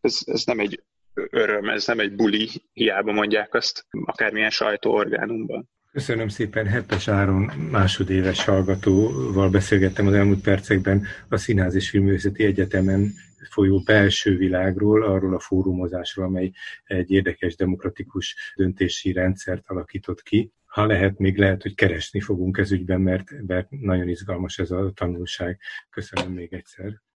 Ez, 0.00 0.18
ez 0.24 0.44
nem 0.44 0.58
egy 0.58 0.82
öröm, 1.14 1.68
ez 1.68 1.86
nem 1.86 1.98
egy 1.98 2.14
buli, 2.14 2.48
hiába 2.72 3.12
mondják 3.12 3.54
azt 3.54 3.86
akármilyen 4.04 4.50
sajtóorgánumban. 4.50 5.68
Köszönöm 5.92 6.28
szépen, 6.28 6.66
Heppes 6.66 7.08
Áron 7.08 7.42
másodéves 7.70 8.44
hallgatóval 8.44 9.50
beszélgettem 9.50 10.06
az 10.06 10.14
elmúlt 10.14 10.42
percekben 10.42 11.06
a 11.28 11.36
Színház 11.36 11.74
és 11.74 11.90
Filmőzeti 11.90 12.44
Egyetemen 12.44 13.12
folyó 13.50 13.82
belső 13.84 14.36
világról, 14.36 15.02
arról 15.02 15.34
a 15.34 15.40
fórumozásról, 15.40 16.26
amely 16.26 16.52
egy 16.84 17.10
érdekes 17.10 17.56
demokratikus 17.56 18.54
döntési 18.56 19.12
rendszert 19.12 19.64
alakított 19.66 20.22
ki 20.22 20.52
ha 20.70 20.86
lehet, 20.86 21.18
még 21.18 21.38
lehet, 21.38 21.62
hogy 21.62 21.74
keresni 21.74 22.20
fogunk 22.20 22.58
ez 22.58 22.72
ügyben, 22.72 23.00
mert, 23.00 23.46
mert 23.46 23.70
nagyon 23.70 24.08
izgalmas 24.08 24.58
ez 24.58 24.70
a 24.70 24.90
tanulság. 24.94 25.60
Köszönöm 25.90 26.32
még 26.32 26.52
egyszer. 26.52 27.02